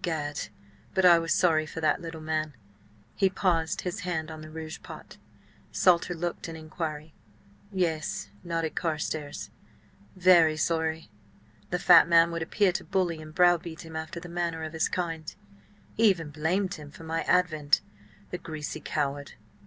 Gad! 0.00 0.48
but 0.94 1.04
I 1.04 1.18
was 1.18 1.34
sorry 1.34 1.66
for 1.66 1.82
that 1.82 2.00
little 2.00 2.22
man!" 2.22 2.54
He 3.14 3.28
paused, 3.28 3.82
his 3.82 4.00
hand 4.00 4.30
on 4.30 4.40
the 4.40 4.48
rouge 4.48 4.78
pot. 4.82 5.18
Salter 5.70 6.14
looked 6.14 6.48
an 6.48 6.56
inquiry. 6.56 7.12
"Yes," 7.70 8.30
nodded 8.42 8.74
Carstares. 8.74 9.50
"Very 10.16 10.56
sorry. 10.56 11.10
The 11.68 11.78
fat 11.78 12.08
man 12.08 12.30
would 12.30 12.40
appear 12.42 12.72
to 12.72 12.84
bully 12.84 13.20
and 13.20 13.34
browbeat 13.34 13.84
him 13.84 13.94
after 13.94 14.18
the 14.18 14.30
manner 14.30 14.62
of 14.64 14.72
his 14.72 14.88
kind; 14.88 15.34
he 15.92 16.04
even 16.08 16.30
blamed 16.30 16.76
him 16.76 16.90
for 16.90 17.04
my 17.04 17.20
advent, 17.24 17.82
the 18.30 18.38
greasy 18.38 18.80
coward! 18.80 19.32